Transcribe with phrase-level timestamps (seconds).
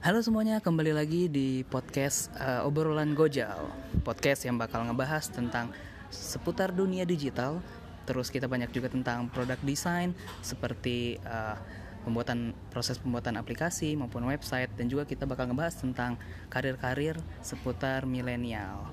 [0.00, 3.68] Halo semuanya, kembali lagi di podcast uh, Obrolan Gojal.
[4.00, 5.76] Podcast yang bakal ngebahas tentang
[6.08, 7.60] seputar dunia digital.
[8.08, 11.60] Terus kita banyak juga tentang produk desain Seperti uh,
[12.08, 14.72] pembuatan proses pembuatan aplikasi maupun website.
[14.80, 16.16] Dan juga kita bakal ngebahas tentang
[16.48, 18.88] karir-karir seputar milenial.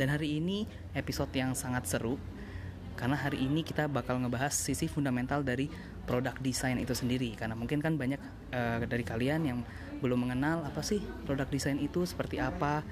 [0.00, 0.64] Dan hari ini
[0.96, 2.16] episode yang sangat seru
[2.94, 5.66] karena hari ini kita bakal ngebahas sisi fundamental dari
[6.04, 7.34] produk desain itu sendiri.
[7.34, 8.20] Karena mungkin kan banyak
[8.52, 9.58] uh, dari kalian yang
[10.02, 12.82] belum mengenal apa sih produk desain itu seperti apa.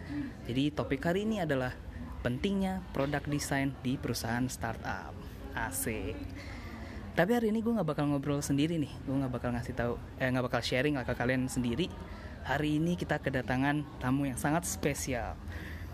[0.47, 1.75] Jadi topik hari ini adalah
[2.21, 5.13] pentingnya produk desain di perusahaan startup.
[5.51, 6.15] AC
[7.11, 8.93] tapi hari ini gue nggak bakal ngobrol sendiri nih.
[9.03, 11.91] Gue nggak bakal ngasih tahu eh nggak bakal sharing lah ke kalian sendiri.
[12.47, 15.37] Hari ini kita kedatangan tamu yang sangat spesial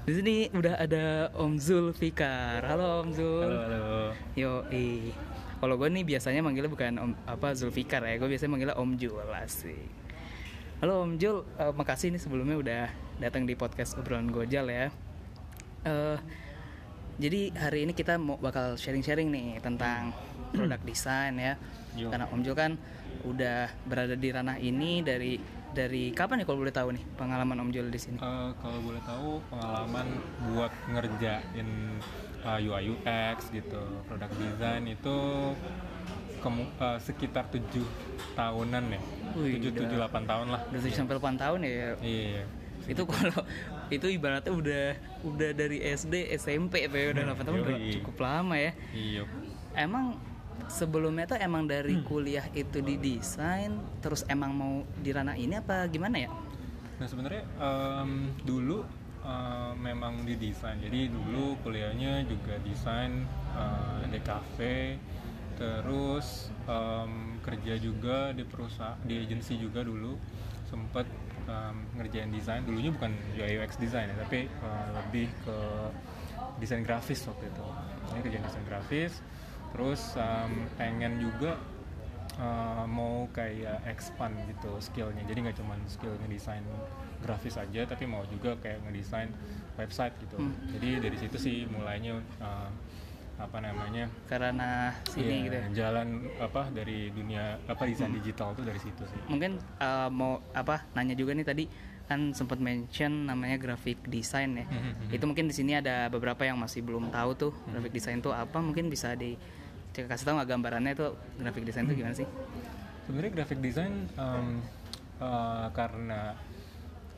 [0.06, 2.62] di sini udah ada Om Zul Fikar.
[2.62, 3.42] Halo Om Zul.
[3.42, 4.14] Halo halo.
[4.38, 5.10] Yo, eh.
[5.58, 9.18] Kalau gue nih biasanya manggilnya bukan Om apa Zulfikar ya, gue biasanya manggilnya Om Jul
[9.34, 9.90] asik.
[10.78, 12.82] Halo Om Jul, uh, makasih nih sebelumnya udah
[13.18, 14.94] datang di podcast obrolan Gojal ya.
[15.82, 16.22] Uh,
[17.18, 20.14] jadi hari ini kita mau bakal sharing-sharing nih tentang
[20.54, 21.58] produk desain ya.
[21.98, 22.14] Yo.
[22.14, 22.78] Karena Om Jul kan
[23.26, 25.34] udah berada di ranah ini dari
[25.76, 28.16] dari kapan nih kalau boleh tahu nih pengalaman Om Jul di sini?
[28.16, 30.06] Uh, kalau boleh tahu pengalaman
[30.48, 31.68] buat ngerjain
[32.40, 35.16] uh, UI UX gitu, produk desain itu
[36.40, 37.84] kemu uh, sekitar tujuh
[38.32, 39.00] tahunan ya,
[39.36, 40.60] tujuh tujuh delapan tahun lah.
[40.72, 41.92] Udah 7 sampai 8 tahun ya.
[42.00, 42.42] Iya.
[42.88, 43.40] Itu kalau
[43.92, 44.84] itu ibaratnya udah
[45.28, 48.72] udah dari SD SMP ya udah 8 tahun udah cukup lama ya.
[48.96, 49.22] Iya.
[49.76, 50.16] Emang
[50.66, 55.86] sebelumnya tuh emang dari kuliah itu di desain terus emang mau di ranah ini apa
[55.86, 56.30] gimana ya?
[56.96, 58.80] Nah sebenarnya em, dulu
[59.22, 60.80] eh, memang di desain.
[60.80, 64.96] Jadi dulu kuliahnya juga desain eh, di cafe,
[65.60, 70.16] terus em, kerja juga di perusahaan di agensi juga dulu
[70.66, 71.06] sempet
[71.46, 72.64] em, ngerjain desain.
[72.64, 75.58] Dulunya bukan UI UX design ya, tapi eh, lebih ke
[76.56, 77.66] desain grafis waktu itu.
[78.16, 79.12] Ini kerjaan desain grafis.
[79.74, 81.58] Terus em, pengen juga
[82.38, 85.24] uh, mau kayak expand gitu skillnya.
[85.24, 86.64] Jadi nggak cuma skill ngedesain
[87.24, 89.32] grafis aja tapi mau juga kayak ngedesain
[89.80, 90.36] website gitu.
[90.36, 90.52] Hmm.
[90.76, 92.68] jadi dari situ sih mulainya uh,
[93.36, 94.08] apa namanya?
[94.24, 95.66] Karena sini iya, gitu ya.
[95.84, 99.20] jalan apa dari dunia apa desain digital tuh dari situ sih.
[99.28, 101.64] Mungkin uh, mau apa nanya juga nih tadi
[102.06, 104.66] kan sempat mention namanya graphic design ya.
[104.66, 105.10] Mhm.
[105.10, 108.58] Itu mungkin di sini ada beberapa yang masih belum tahu tuh graphic design itu apa
[108.62, 109.34] mungkin bisa di
[109.92, 111.06] kasih tahu nggak gambarannya itu
[111.40, 112.28] graphic design itu gimana sih?
[113.06, 114.60] sebenarnya graphic design em,
[115.22, 116.34] uh, karena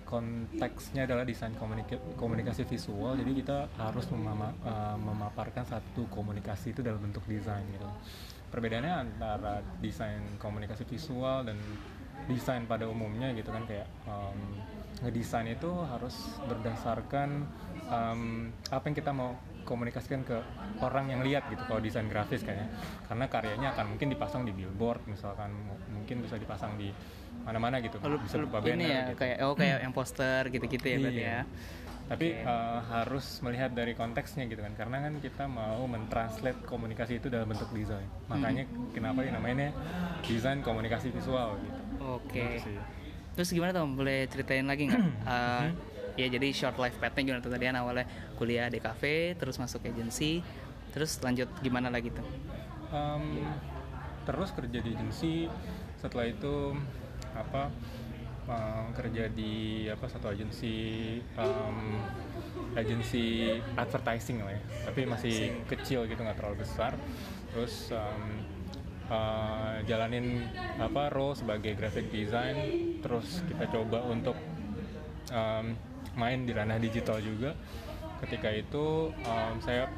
[0.04, 6.80] konteksnya adalah desain komunika- komunikasi visual jadi kita harus memama- uh, memaparkan satu komunikasi itu
[6.80, 7.88] dalam bentuk desain gitu
[8.48, 11.56] perbedaannya antara desain komunikasi visual dan
[12.26, 14.38] desain pada umumnya gitu kan kayak em,
[15.00, 16.14] ngedesain itu harus
[16.44, 17.46] berdasarkan
[17.84, 18.20] em,
[18.68, 20.36] apa yang kita mau komunikasikan ke
[20.78, 22.72] orang yang lihat gitu kalau desain grafis kayaknya
[23.04, 26.88] karena karyanya akan mungkin dipasang di billboard misalkan mu- mungkin bisa dipasang di
[27.44, 29.18] mana-mana gitu Oh, lu- bisa lu- berupa ini banner ya gitu.
[29.18, 31.28] kayak oh kayak yang poster gitu-gitu ya berarti Iya.
[31.30, 31.42] ya.
[32.08, 32.40] tapi Oke.
[32.42, 37.44] eh, harus melihat dari konteksnya gitu kan karena kan kita mau mentranslate komunikasi itu dalam
[37.46, 38.88] bentuk desain makanya Hmm.
[38.90, 39.76] kenapa dinamainnya
[40.22, 41.80] desain komunikasi visual gitu
[42.16, 42.64] Oke.
[42.64, 42.78] Sih.
[43.36, 43.84] Terus gimana tuh?
[43.86, 45.04] Boleh ceritain lagi nggak?
[45.28, 45.66] Uh,
[46.20, 49.86] ya jadi short life path-nya gimana tuh tadi kan awalnya kuliah di cafe, terus masuk
[49.86, 50.42] agensi,
[50.90, 52.26] terus lanjut gimana lagi tuh?
[52.90, 53.44] Em,
[54.26, 55.46] terus kerja di agensi
[56.00, 56.74] setelah itu
[57.36, 57.70] apa
[58.48, 60.74] em, kerja di apa satu agensi
[61.22, 61.78] em,
[62.74, 65.36] agensi advertising lah ya tapi masih
[65.68, 66.96] kecil gitu nggak terlalu besar
[67.52, 68.42] terus em,
[69.08, 70.44] eh, jalanin
[70.78, 72.56] apa role sebagai graphic design.
[73.00, 74.36] Terus kita coba untuk
[75.32, 75.76] em,
[76.16, 77.56] main di ranah digital juga.
[78.20, 79.88] Ketika itu em, saya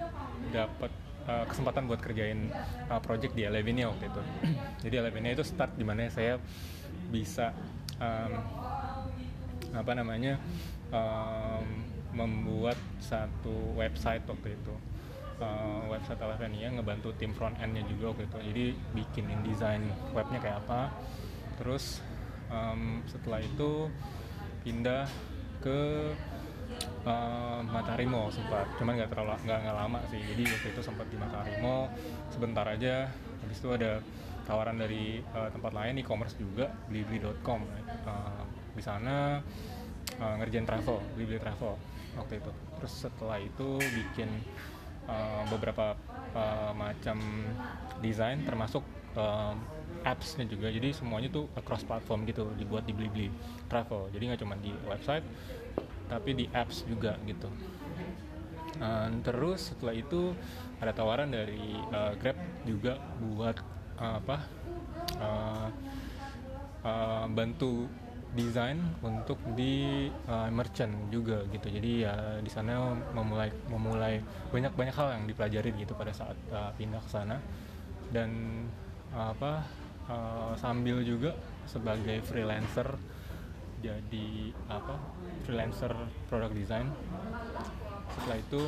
[0.55, 0.91] dapat
[1.27, 2.51] eh, kesempatan buat kerjain
[2.91, 4.23] eh, project di Elevinia waktu itu.
[4.89, 6.39] Jadi Elevinia itu start di mana saya
[7.11, 7.53] bisa
[7.99, 8.33] em,
[9.71, 10.39] apa namanya
[10.91, 11.67] em,
[12.11, 14.75] membuat satu website waktu itu
[15.41, 18.37] Uh, website Elevenia ngebantu tim front end-nya juga waktu itu.
[18.53, 19.81] Jadi bikinin desain
[20.13, 20.93] webnya kayak apa.
[21.57, 22.05] Terus
[22.53, 23.89] em, setelah itu
[24.61, 25.09] pindah
[25.65, 26.13] ke
[27.09, 28.69] uh, Matahari Mall sempat.
[28.77, 30.21] Cuman nggak terlalu nggak lama sih.
[30.21, 31.89] Jadi waktu itu sempat di Matahari Mall.
[32.29, 33.09] Sebentar aja
[33.41, 34.05] habis itu ada
[34.45, 37.61] tawaran dari uh, tempat lain e-commerce juga blibli.com
[38.05, 38.45] uh,
[38.75, 39.39] di sana
[40.21, 41.77] uh, ngerjain travel blibli travel
[42.19, 42.51] waktu itu.
[42.81, 44.29] Terus setelah itu bikin
[45.09, 45.97] uh, beberapa
[46.35, 47.21] uh, macam
[48.01, 49.57] desain termasuk um,
[50.05, 50.73] apps-nya juga.
[50.73, 53.29] Jadi semuanya tuh across platform gitu dibuat di Blibli
[53.69, 54.09] Travel.
[54.13, 55.25] Jadi nggak cuma di website
[56.11, 57.47] tapi di apps juga gitu.
[58.81, 60.33] Um, terus setelah itu
[60.81, 63.57] ada tawaran dari uh, Grab juga buat
[64.01, 64.37] uh, apa
[65.21, 65.69] uh,
[66.83, 67.85] uh, bantu
[68.31, 71.67] desain untuk di uh, merchant juga gitu.
[71.67, 74.23] Jadi ya di sana memulai memulai
[74.55, 77.37] banyak banyak hal yang dipelajari gitu pada saat uh, pindah ke sana.
[78.11, 78.31] Dan
[79.11, 79.67] uh, apa
[80.07, 81.35] uh, sambil juga
[81.67, 82.87] sebagai freelancer
[83.81, 84.95] jadi apa
[85.43, 85.91] freelancer
[86.31, 86.87] product design.
[88.15, 88.63] Setelah itu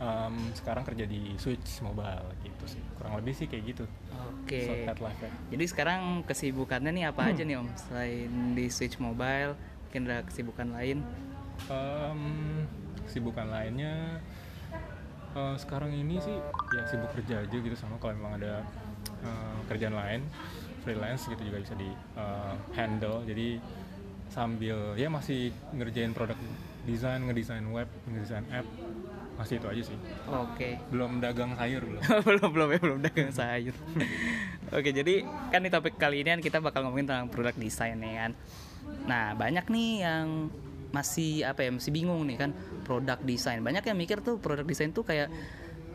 [0.00, 3.84] um, sekarang kerja di Switch Mobile gitu sih kurang lebih sih kayak gitu
[4.46, 4.62] Oke.
[4.62, 5.30] shortcut life ya.
[5.56, 7.68] Jadi sekarang kesibukannya nih apa aja nih Om?
[7.74, 11.02] Selain di Switch Mobile, mungkin ada kesibukan lain?
[11.66, 12.20] Em,
[13.08, 14.22] kesibukan lainnya
[15.34, 16.36] eh, sekarang ini sih
[16.74, 18.62] ya sibuk kerja aja gitu sama kalau memang ada
[19.24, 20.20] eh, kerjaan lain
[20.86, 23.58] freelance gitu juga bisa di eh, handle jadi
[24.30, 26.38] sambil ya masih ngerjain produk
[26.86, 28.66] desain ngedesain web ngedesain app
[29.36, 29.98] masih itu aja sih
[30.32, 30.80] Oke.
[30.88, 33.76] belum dagang sayur belum belum belum ya belum dagang sayur.
[34.72, 35.22] Oke jadi
[35.52, 38.32] kan di topik kali ini kan kita bakal ngomongin tentang produk desain ya kan.
[39.06, 40.50] Nah banyak nih yang
[40.90, 42.50] masih apa ya masih bingung nih kan
[42.82, 43.60] produk desain.
[43.60, 45.30] Banyak yang mikir tuh produk desain tuh kayak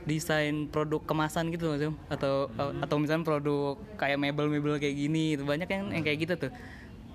[0.06, 5.70] desain produk kemasan gitu loh atau atau misalnya produk kayak mebel-mebel kayak gini itu banyak
[5.70, 6.52] yang yang kayak gitu tuh.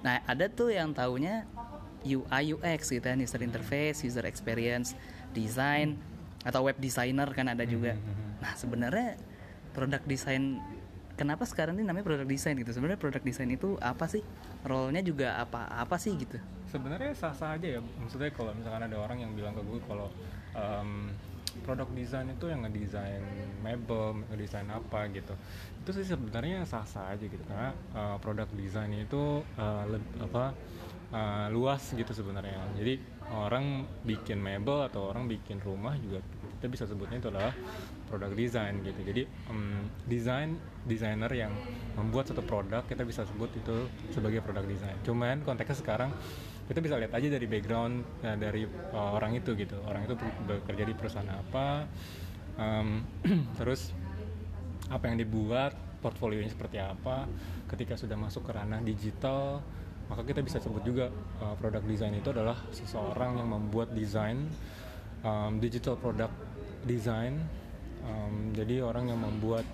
[0.02, 1.46] Nah ada tuh yang taunya
[2.06, 4.94] UI UX gitu kan user interface, user experience,
[5.34, 5.98] design
[6.46, 7.98] atau web designer kan ada juga.
[8.38, 9.18] Nah sebenarnya
[9.74, 10.62] produk desain
[11.12, 12.70] kenapa sekarang ini namanya produk desain gitu?
[12.70, 14.22] Sebenarnya produk desain itu apa sih?
[14.62, 16.38] Role-nya juga apa apa sih gitu?
[16.66, 20.10] sebenarnya sah-sah aja ya maksudnya kalau misalkan ada orang yang bilang ke gue kalau
[20.52, 21.14] em,
[21.62, 23.22] produk desain itu yang ngedesain
[23.62, 25.30] mebel ngedesain apa gitu
[25.80, 29.46] itu sih sebenarnya sah-sah aja gitu karena eh, produk desain itu
[29.88, 30.52] leb- apa
[31.12, 32.58] eh, luas gitu sebenarnya.
[32.78, 36.22] Jadi orang bikin mebel atau orang bikin rumah juga
[36.56, 37.52] kita bisa sebutnya itu adalah
[38.06, 39.00] produk desain gitu.
[39.02, 40.54] Jadi em, desain
[40.86, 41.52] desainer yang
[41.98, 44.94] membuat satu produk kita bisa sebut itu sebagai produk desain.
[45.02, 46.10] Cuman konteksnya sekarang
[46.66, 49.78] kita bisa lihat aja dari background ya, dari uh, orang itu gitu.
[49.86, 50.14] Orang itu
[50.46, 51.86] bekerja di perusahaan apa
[52.56, 53.02] em,
[53.58, 53.90] terus
[54.86, 57.26] apa yang dibuat portfolionya seperti apa.
[57.66, 59.58] Ketika sudah masuk ke ranah digital
[60.06, 61.10] maka kita bisa sebut juga
[61.42, 64.46] uh, produk desain itu adalah seseorang yang membuat desain
[65.26, 66.34] um, digital product
[66.86, 67.42] design
[68.06, 69.66] Um, jadi orang yang membuat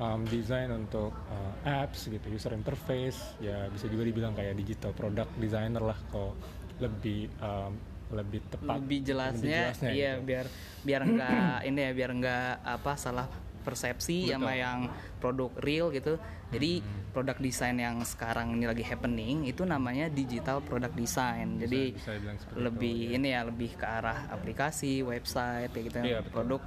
[0.00, 1.52] um, desain untuk uh,
[1.84, 6.32] apps gitu user interface ya bisa juga dibilang kayak digital product designer lah kalau
[6.80, 7.76] lebih um,
[8.14, 10.28] lebih tepat Lebih jelasnya, jelasnya iya gitu.
[10.28, 10.46] biar
[10.86, 13.26] biar enggak ini ya biar enggak apa salah
[13.64, 14.32] persepsi Betul.
[14.36, 14.78] sama yang
[15.18, 16.20] produk real gitu.
[16.52, 21.58] Jadi produk desain yang sekarang ini lagi happening itu namanya digital product design.
[21.58, 25.98] Jadi bisa dibilang seperti lebih itu, ini ya lebih ke arah aplikasi, website kayak gitu
[26.04, 26.30] Iya, betul.
[26.30, 26.60] produk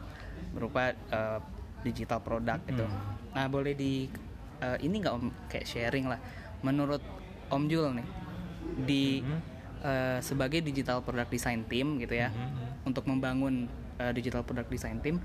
[0.52, 1.40] berupa eh,
[1.86, 2.84] digital produk gitu.
[2.84, 3.32] Hmm.
[3.32, 4.10] Nah, boleh di
[4.58, 6.20] eh, ini nggak Om kayak sharing lah.
[6.66, 7.00] Menurut
[7.48, 8.08] Om Jul nih
[8.84, 9.40] di Mhm.
[9.78, 12.90] eh, sebagai digital product design team gitu ya Mhm.
[12.90, 15.18] untuk membangun eh, digital product design team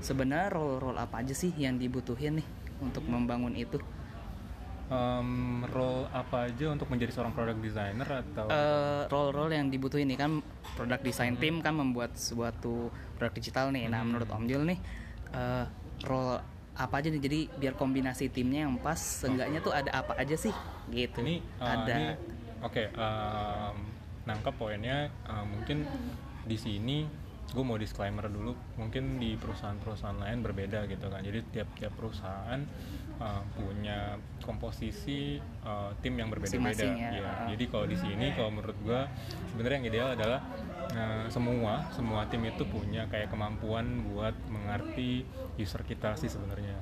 [0.00, 2.48] sebenarnya role-role apa aja sih yang dibutuhin nih
[2.80, 3.78] untuk membangun itu?
[4.90, 8.50] Um, role apa aja untuk menjadi seorang product designer atau?
[8.50, 10.42] Eh, role-role yang dibutuhin nih kan
[10.74, 13.86] product design team kan membuat suatu produk digital nih.
[13.86, 14.78] Nah menurut Om Jul nih
[15.30, 15.64] eh,
[16.08, 16.42] role
[16.74, 17.22] apa aja nih?
[17.22, 20.54] Jadi biar kombinasi timnya yang pas seenggaknya tuh ada apa aja sih?
[20.90, 21.22] Gitu.
[21.22, 22.18] Ini uh, ada.
[22.60, 23.76] oke um,
[24.28, 25.86] nangkap poinnya uh, mungkin
[26.44, 27.08] di sini
[27.50, 31.18] gue mau disclaimer dulu mungkin di perusahaan-perusahaan lain berbeda gitu kan.
[31.24, 32.62] Jadi tiap-tiap perusahaan
[33.18, 36.86] uh, punya komposisi uh, tim yang berbeda-beda.
[36.86, 37.10] Ya.
[37.20, 37.46] Ah.
[37.50, 39.00] jadi kalau di sini kalau menurut gue
[39.50, 40.40] sebenarnya yang ideal adalah
[40.94, 45.26] uh, semua semua tim itu punya kayak kemampuan buat mengerti
[45.58, 46.78] user kita sih sebenarnya.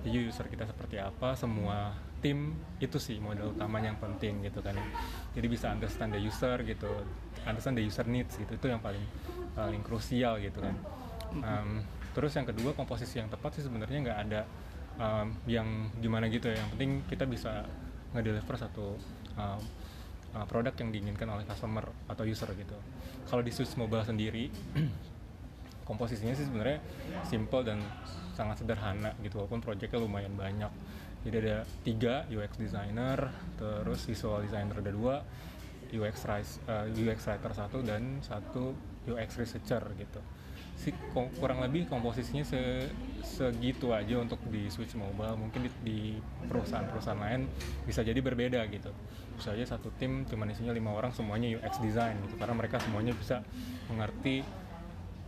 [0.00, 4.76] Jadi user kita seperti apa semua tim itu sih modal utamanya yang penting gitu kan.
[5.32, 6.92] Jadi bisa understand the user gitu
[7.46, 9.02] understand the user needs gitu itu yang paling
[9.54, 10.74] paling krusial gitu kan.
[11.30, 11.70] Um,
[12.10, 14.40] terus yang kedua komposisi yang tepat sih sebenarnya nggak ada
[14.98, 16.58] um, yang gimana gitu ya.
[16.58, 17.64] Yang penting kita bisa
[18.12, 18.98] ngedeliver satu
[19.38, 19.62] um,
[20.34, 22.76] uh, produk yang diinginkan oleh customer atau user gitu.
[23.26, 24.50] Kalau di Switch Mobile sendiri
[25.88, 26.78] komposisinya sih sebenarnya
[27.26, 27.82] simple dan
[28.34, 30.70] sangat sederhana gitu walaupun proyeknya lumayan banyak.
[31.20, 33.28] Jadi ada tiga UX designer
[33.60, 35.20] terus visual designer ada dua
[35.94, 38.74] UX ris- eh, UX writer satu dan satu
[39.08, 40.20] UX researcher gitu.
[40.80, 40.96] Si
[41.36, 42.88] kurang lebih komposisinya se
[43.20, 45.36] segitu aja untuk di switch mobile.
[45.36, 46.16] Mungkin di,
[46.48, 47.44] perusahaan-perusahaan lain
[47.84, 48.88] bisa jadi berbeda gitu.
[49.36, 52.40] Bisa aja satu tim cuma isinya lima orang semuanya UX design gitu.
[52.40, 53.44] Karena mereka semuanya bisa
[53.92, 54.40] mengerti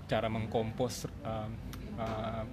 [0.09, 1.51] cara mengkompos um,
[2.01, 2.45] uh,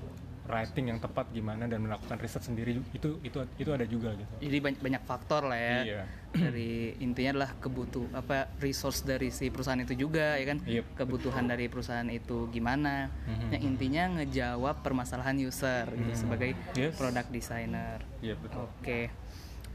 [0.50, 4.58] writing yang tepat gimana dan melakukan riset sendiri itu itu itu ada juga gitu Jadi
[4.60, 5.78] banyak, banyak faktor lah ya.
[5.86, 6.02] Iya.
[6.30, 10.58] Dari intinya adalah kebutuh apa resource dari si perusahaan itu juga ya kan.
[10.62, 10.86] Yep.
[10.98, 13.14] Kebutuhan dari perusahaan itu gimana.
[13.24, 13.50] Mhm.
[13.52, 16.18] Yang intinya ngejawab permasalahan user gitu Mhm.
[16.18, 16.98] sebagai Yes.
[16.98, 18.02] product designer.
[18.20, 19.14] iya betul Oke.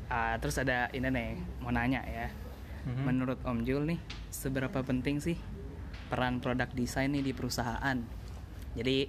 [0.07, 2.29] Ah, terus ada ini nih mau nanya ya.
[2.85, 3.03] Mhm.
[3.03, 5.39] Menurut Om Jul nih seberapa penting sih
[6.07, 7.99] peran product design nih di perusahaan?
[8.75, 9.07] Jadi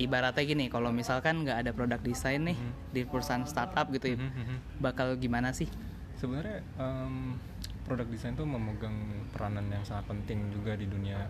[0.00, 2.72] ibaratnya gini, kalau misalkan nggak ada product design nih Mhm.
[2.90, 4.56] di perusahaan startup gitu ya, Mhm, mhm.
[4.80, 5.68] bakal gimana sih?
[6.14, 7.36] sebenarnya em,
[7.82, 8.92] produk desain tuh memegang
[9.30, 11.24] peranan yang sangat penting juga di dunia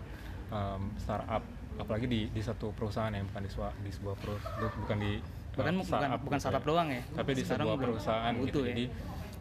[0.49, 1.39] em, startup
[1.73, 5.55] apalagi di di satu perusahaan yang bukan di sebuah di sebuah perusahaan bukan di eh,
[5.55, 6.67] Bukan bukan startup bukan gitu startup ya.
[6.67, 7.01] doang ya.
[7.09, 8.67] tapi di Sekarang sebuah perusahaan gitu ya.
[8.69, 8.85] jadi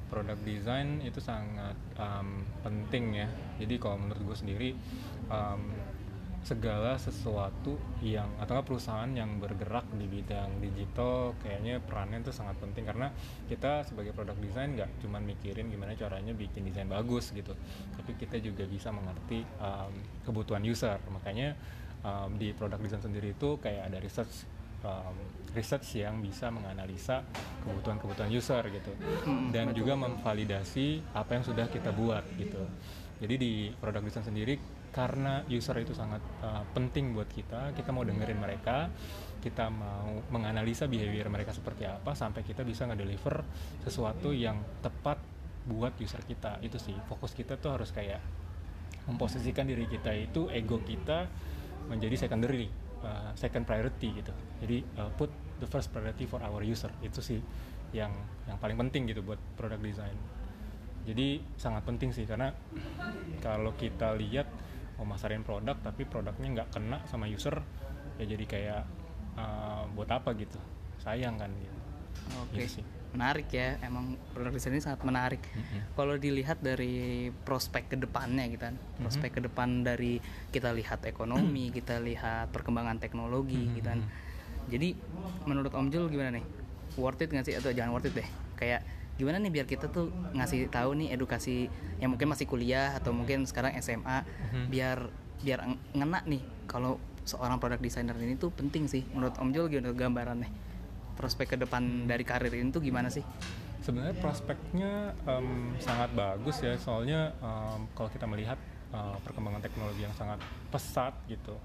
[0.07, 2.29] produk desain itu sangat em,
[2.63, 4.71] penting ya jadi kalau menurut gue sendiri
[5.27, 5.61] em,
[6.41, 12.89] segala sesuatu yang atau perusahaan yang bergerak di bidang digital kayaknya perannya itu sangat penting.
[12.89, 13.13] Karena
[13.47, 17.53] kita sebagai produk desain nggak cuma mikirin gimana caranya bikin desain bagus gitu.
[17.97, 19.93] Tapi kita juga bisa mengerti em,
[20.25, 20.97] kebutuhan user.
[21.13, 21.53] Makanya
[22.01, 25.17] em, di produk desain sendiri itu kayak ada research um,
[25.53, 27.27] research yang bisa menganalisa
[27.67, 28.93] kebutuhan-kebutuhan user gitu.
[29.27, 32.63] Mm, dan juga memvalidasi apa yang sudah kita buat gitu.
[33.21, 34.57] Jadi di produk desain sendiri
[34.91, 38.91] karena user itu sangat uh, penting buat kita kita mau dengerin mereka
[39.39, 43.47] kita mau menganalisa behavior mereka seperti apa sampai kita bisa ngedeliver
[43.87, 45.17] sesuatu yang tepat
[45.69, 46.61] buat user kita.
[46.65, 48.21] Itu sih fokus kita tuh harus kayak
[49.09, 51.25] memposisikan diri kita itu ego kita
[51.89, 52.69] menjadi secondary
[53.05, 54.33] uh, second priority gitu.
[54.63, 56.91] Jadi uh, put the first priority for our user.
[57.05, 57.41] Itu sih
[57.91, 58.13] yang
[58.47, 60.17] yang paling penting gitu buat product design.
[61.05, 62.53] Jadi sangat penting sih karena
[63.41, 64.47] kalau kita lihat
[65.01, 67.57] mau masarin produk tapi produknya nggak kena sama user
[68.21, 68.83] ya jadi kayak
[69.41, 70.61] uh, buat apa gitu?
[71.01, 71.90] Sayang kan gitu
[72.39, 72.63] Oke.
[72.63, 72.85] Gitu sih.
[73.11, 75.43] Menarik ya, emang produk desain ini sangat menarik.
[75.43, 75.99] Mhm.
[75.99, 78.79] Kalau dilihat dari prospek ke depannya gitu kan.
[78.97, 84.07] Prospek ke depan dari kita lihat ekonomi, kita lihat perkembangan teknologi gitu kan.
[84.71, 84.95] Jadi
[85.43, 86.45] menurut Om Jul gimana nih?
[86.95, 88.29] Worth it nggak sih atau jangan worth it deh?
[88.55, 91.67] Kayak gimana nih biar kita tuh ngasih tahu nih edukasi
[91.99, 94.65] yang mungkin masih kuliah atau mungkin sekarang SMA Mhm.
[94.71, 94.99] biar
[95.41, 99.69] biar ng- ngena nih kalau seorang product designer ini tuh penting sih menurut Om Jul
[99.69, 100.49] gimana gambarannya
[101.21, 103.21] prospek ke depan dari karir ini tuh gimana sih?
[103.85, 106.81] Sebenarnya prospeknya em, sangat bagus ya.
[106.81, 108.57] Soalnya em, kalau kita melihat
[108.97, 110.41] eh, perkembangan teknologi yang sangat
[110.73, 111.61] pesat gitu.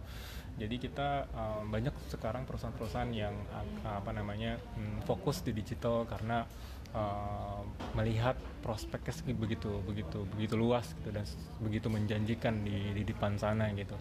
[0.59, 3.35] Jadi kita em, banyak sekarang perusahaan-perusahaan yang
[3.87, 6.43] apa namanya mm, fokus di digital karena
[6.91, 7.63] em,
[7.95, 11.23] melihat prospeknya begitu begitu begitu luas gitu dan
[11.63, 13.95] begitu menjanjikan di di depan sana gitu.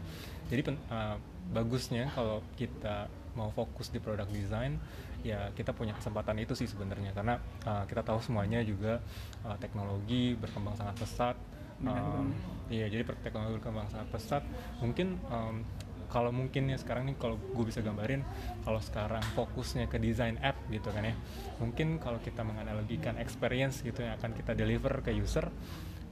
[0.50, 1.16] Jadi eh,
[1.50, 4.78] bagusnya kalau kita mau fokus di product design
[5.24, 7.16] ya kita punya kesempatan itu sih sebenarnya.
[7.16, 9.00] Karena uh, kita tahu semuanya juga
[9.42, 11.36] uh, teknologi berkembang sangat pesat.
[11.84, 12.30] Um,
[12.70, 14.42] iya jadi teknologi berkembang sangat pesat.
[14.78, 15.64] Mungkin um,
[16.12, 18.22] kalau mungkin ya sekarang nih kalau gue bisa gambarin
[18.62, 21.16] kalau sekarang fokusnya ke desain app gitu kan ya.
[21.58, 25.50] Mungkin kalau kita menganalogikan experience gitu yang akan kita deliver ke user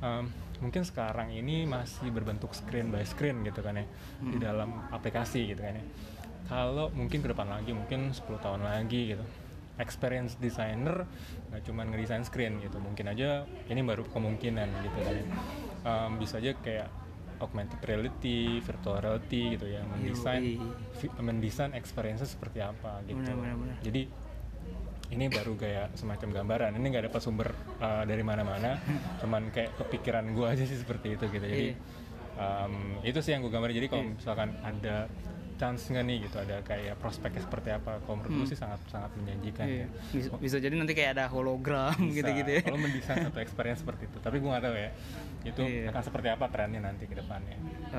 [0.03, 0.27] um,
[0.59, 3.87] mungkin sekarang ini masih berbentuk screen by screen gitu kan ya.
[4.19, 4.43] Di Hmm.
[4.43, 5.85] dalam aplikasi gitu kan ya
[6.45, 9.25] kalau mungkin ke depan lagi mungkin 10 tahun lagi gitu.
[9.77, 11.09] Experience designer
[11.49, 12.77] nggak cuma ngedesain screen gitu.
[12.77, 15.17] Mungkin aja ini baru kemungkinan gitu kan.
[15.83, 16.89] Em, bisa aja kayak
[17.39, 19.83] augmented reality, virtual reality gitu ya.
[19.83, 20.61] Mendesain
[21.19, 23.19] mendesain experience seperti apa gitu.
[23.19, 23.77] Benar, benar, benar.
[23.83, 24.03] jadi
[25.13, 26.71] ini baru kayak semacam gambaran.
[26.73, 27.49] Ini nggak dapat sumber
[27.81, 28.81] uh, dari mana-mana.
[29.21, 31.45] Cuman kayak kepikiran gue aja sih seperti itu gitu.
[31.45, 31.69] Jadi
[32.37, 33.77] um, itu sih yang gue gambarin.
[33.77, 34.13] Jadi kalau Iya.
[34.17, 34.97] misalkan ada
[35.55, 36.37] chance nggak nih gitu?
[36.37, 37.99] Ada kayak prospeknya seperti apa?
[37.99, 39.79] Kalau menurut gue sih sangat sangat menjanjikan Iya.
[39.79, 39.87] ya.
[40.11, 42.63] bisa, bisa jadi nanti kayak ada hologram Bisa, gitu-gitu ya.
[42.63, 44.19] Kalau mendesain satu experience seperti itu.
[44.19, 44.91] Tapi gue nggak tahu ya.
[45.43, 45.91] Itu Iya.
[45.91, 47.57] akan seperti apa trennya nanti ke depannya.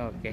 [0.08, 0.30] Oke.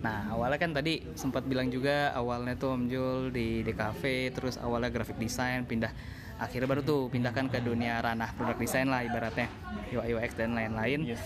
[0.00, 4.02] Nah, awalnya kan tadi sempat bilang juga awalnya tuh Om Jul di DKV,
[4.32, 5.92] terus awalnya graphic design, pindah.
[6.40, 9.52] Akhirnya baru tuh pindahkan ke dunia ranah produk desain lah ibaratnya.
[9.90, 11.04] UI UX dan lain-lain.
[11.04, 11.20] yes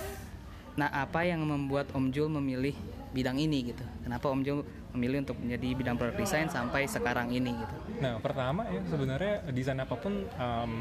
[0.74, 2.74] Nah, apa yang membuat Om Jul memilih
[3.14, 3.84] bidang ini gitu?
[4.02, 7.74] Kenapa Om Jul memilih untuk menjadi bidang produk desain sampai sekarang ini gitu?
[8.02, 10.72] Nah, pertama ya sebenarnya desain apa pun em,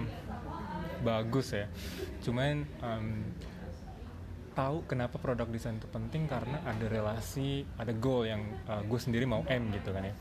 [1.05, 1.69] bagus ya.
[2.25, 3.05] Cuman em,
[4.53, 9.25] tahu kenapa produk desain itu penting karena ada relasi ada goal yang uh, gue sendiri
[9.25, 10.15] mau M gitu kan ya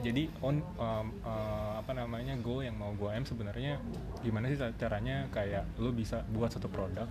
[0.00, 3.82] jadi on um, uh, apa namanya goal yang mau gue M sebenarnya
[4.22, 7.10] gimana sih caranya kayak lo bisa buat satu produk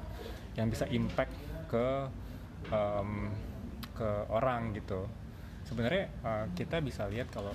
[0.56, 1.36] yang bisa impact
[1.74, 1.88] ke
[2.70, 3.34] um,
[3.98, 5.10] ke orang gitu.
[5.66, 7.54] Sebenarnya uh, kita bisa lihat kalau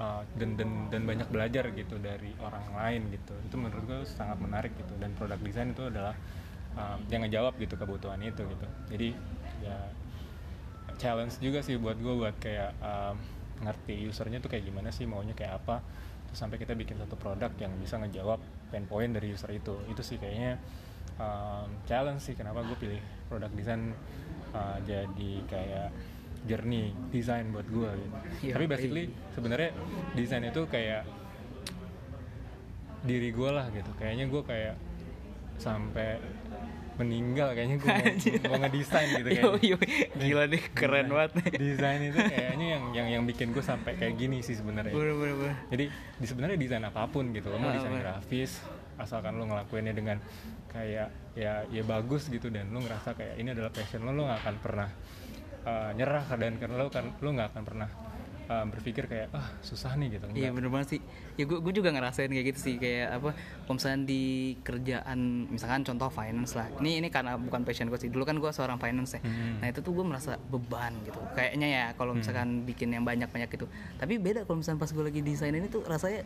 [0.00, 3.36] uh, dan dan dan banyak belajar gitu dari orang lain gitu.
[3.44, 4.96] Itu menurut gue sangat menarik gitu.
[4.96, 6.16] Dan produk desain itu adalah
[6.72, 8.66] um, yang ngejawab gitu kebutuhan itu gitu.
[8.88, 9.08] Jadi
[9.60, 9.78] ya
[10.96, 13.16] challenge juga sih buat gue buat kayak um,
[13.58, 15.84] ngerti usernya tuh kayak gimana sih maunya kayak apa.
[16.28, 18.40] Terus sampai kita bikin satu produk yang bisa ngejawab
[18.72, 19.76] pain point dari user itu.
[19.88, 20.60] Itu sih kayaknya
[21.18, 23.92] um, challenge sih kenapa gue pilih produk desain
[24.54, 25.88] uh, jadi kayak
[26.46, 28.16] journey desain buat gue gitu.
[28.48, 29.70] Ya, tapi basically sebenarnya
[30.14, 31.02] desain itu kayak
[33.04, 34.74] diri gue lah gitu kayaknya gue kayak
[35.58, 36.18] sampai
[36.98, 38.10] meninggal kayaknya gue mau,
[38.50, 39.78] mau ngedesain gitu yo,
[40.18, 41.54] gila deh keren banget.
[41.54, 44.90] Desain itu kayaknya yang yang yang bikin gue sampai kayak gini sih sebenarnya.
[45.70, 48.58] Jadi di sebenarnya desain apa pun gitu, lo mau desain grafis,
[48.98, 50.18] asalkan lo ngelakuinnya dengan
[50.68, 54.40] kayak ya ya bagus gitu dan lo ngerasa kayak ini adalah passion lo, lo gak
[54.44, 54.88] akan pernah
[55.64, 57.88] uh, nyerah dan karena lo kan lo nggak akan pernah
[58.48, 60.24] um, berpikir kayak ah susah nih gitu.
[60.32, 61.00] Iya bener banget sih.
[61.36, 63.30] Ya gue gue juga ngerasain kayak gitu sih kayak apa
[63.68, 64.22] kalau misalnya di
[64.64, 65.18] kerjaan
[65.52, 66.66] misalkan contoh finance lah.
[66.80, 68.10] Ini ini karena bukan passion gue sih.
[68.10, 69.22] Dulu kan gue seorang finance ya.
[69.22, 69.60] Hmm.
[69.60, 71.20] nah itu tuh gue merasa beban gitu.
[71.36, 72.20] Kayaknya ya kalau hmm.
[72.24, 72.66] misalkan hmm.
[72.66, 73.66] bikin yang banyak banyak itu
[74.00, 76.24] tapi beda kalau misalnya pas gue lagi desain ini tuh rasanya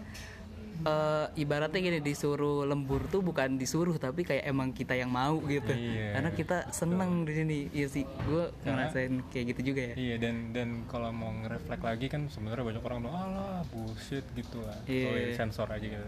[0.84, 5.72] uh, ibaratnya gini disuruh lembur tuh bukan disuruh tapi kayak emang kita yang mau gitu.
[5.72, 7.58] Iya, karena kita seneng di sini.
[7.72, 9.94] Iya sih gue ngerasain kayak gitu juga ya.
[9.94, 14.58] Iya dan dan kalau mau ngereflek lagi kan sebenarnya banyak orang bilang alah bullshit gitu
[14.64, 14.78] lah.
[14.88, 15.08] Yeah.
[15.08, 16.04] oh, ya, sensor aja gitu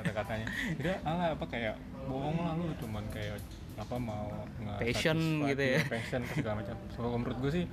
[0.00, 0.46] kata-katanya.
[0.78, 1.74] Jadi alah apa kayak
[2.08, 3.38] bohong lah lu cuman kayak
[3.78, 4.28] apa mau
[4.78, 5.80] passion gitu ya.
[5.86, 6.76] passion segala macam.
[6.94, 7.64] So menurut gue sih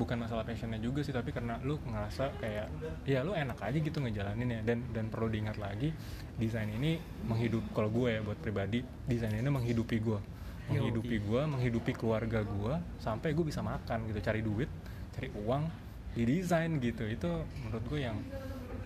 [0.00, 2.66] bukan masalah passionnya juga sih tapi karena lu ngerasa kayak
[3.04, 5.92] ya lu enak aja gitu ngejalanin ya dan dan perlu diingat lagi
[6.40, 6.96] desain ini
[7.28, 10.20] menghidup kalau gue ya buat pribadi desain ini menghidupi gue.
[10.72, 14.70] Menghidupi gue menghidupi keluarga gue sampai gue bisa makan gitu cari duit
[15.12, 15.68] cari uang
[16.16, 17.04] di desain gitu.
[17.04, 18.16] Itu menurut gue yang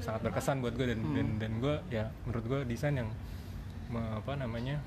[0.02, 0.90] sangat berkesan buat gue.
[0.90, 1.14] Dan hmm.
[1.14, 3.06] dan dan gue ya menurut gue desain yang
[3.92, 4.82] me, apa namanya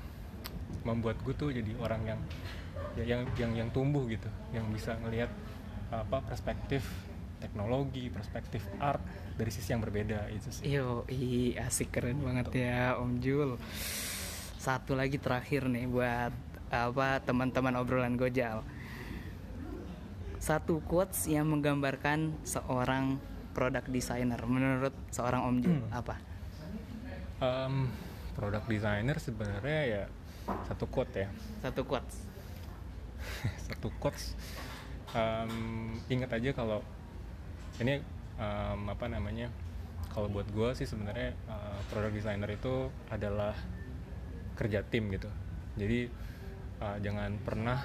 [0.84, 2.20] membuat gue tuh jadi orang yang
[2.98, 5.30] ya, yang yang yang tumbuh gitu yang bisa ngelihat
[5.88, 6.84] apa perspektif
[7.38, 9.00] teknologi, perspektif art
[9.38, 10.62] dari sisi yang berbeda itu sih.
[10.66, 13.56] Yo, i asik keren banget ya Om Jul.
[14.58, 16.34] Satu lagi terakhir nih buat
[16.68, 18.66] apa teman-teman obrolan Gojal.
[20.38, 23.18] Satu quotes yang menggambarkan seorang
[23.54, 25.90] produk designer menurut seorang Om Jul hmm.
[25.94, 26.16] apa?
[27.38, 27.86] Um,
[28.34, 30.02] produk designer sebenarnya ya
[30.66, 31.28] satu quote ya.
[31.62, 32.26] Satu quotes.
[33.70, 34.34] satu quotes
[35.14, 36.80] um, ingat aja kalau
[37.78, 38.02] ini
[38.36, 39.48] um, apa namanya
[40.12, 43.54] kalau buat gue sih sebenarnya uh, product designer itu adalah
[44.58, 45.30] kerja tim gitu.
[45.78, 46.10] Jadi
[46.82, 47.78] uh, jangan pernah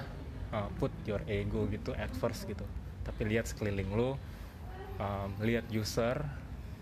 [0.50, 2.66] uh, put your ego gitu at first gitu.
[3.06, 4.18] Tapi lihat sekeliling lo
[4.98, 6.18] um, lihat user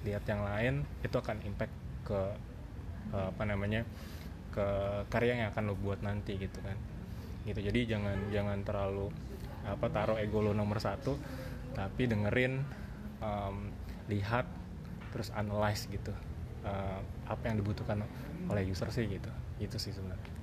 [0.03, 0.75] lihat yang lain
[1.05, 1.75] itu akan impact
[2.09, 2.21] ke
[3.13, 3.85] uh, apa namanya
[4.53, 4.67] ke
[5.13, 6.79] karya yang akan lo buat nanti gitu kan.
[7.45, 9.13] Gitu jadi jangan jangan terlalu
[9.67, 11.15] apa taruh ego lo nomor satu
[11.73, 12.63] tapi dengerin
[13.23, 13.71] um,
[14.11, 14.45] lihat
[15.15, 16.13] terus analyze gitu
[16.67, 16.99] uh,
[17.29, 18.03] apa yang dibutuhkan
[18.51, 19.31] oleh user sih gitu
[19.63, 20.43] itu sih sebenarnya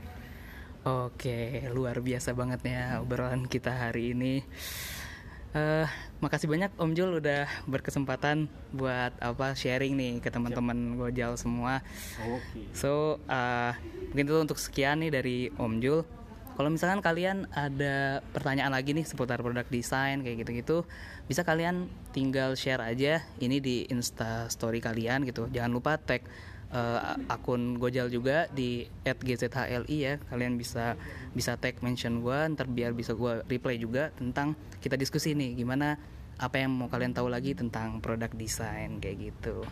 [0.87, 4.39] Oke, luar biasa banget ya obrolan kita hari ini.
[5.51, 5.83] Uh,
[6.23, 11.83] makasih banyak Om Jul udah berkesempatan buat apa sharing nih ke teman-teman Gojal semua.
[12.15, 12.63] Okay.
[12.71, 13.75] So uh,
[14.15, 16.07] mungkin itu untuk sekian nih dari Om Jul.
[16.59, 20.83] Kalau misalkan kalian ada pertanyaan lagi nih seputar produk desain kayak gitu-gitu,
[21.23, 25.47] bisa kalian tinggal share aja ini di Insta story kalian gitu.
[25.55, 26.19] Jangan lupa tag
[26.75, 30.19] uh, akun Gojal juga di @gzhli ya.
[30.19, 30.99] Kalian bisa
[31.31, 34.51] bisa tag mention gue, ntar biar bisa gue reply juga tentang
[34.83, 35.95] kita diskusi nih gimana
[36.43, 39.63] apa yang mau kalian tahu lagi tentang produk desain kayak gitu.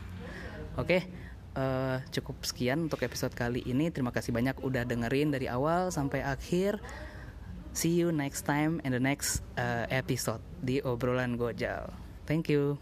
[0.80, 1.04] Oke.
[1.04, 1.26] Okay?
[1.57, 3.89] Uh, cukup sekian untuk episode kali ini.
[3.89, 6.77] Terima kasih banyak udah dengerin dari awal sampai akhir.
[7.73, 11.93] See you next time in the next uh, episode di obrolan Gojal.
[12.29, 12.77] Thank you.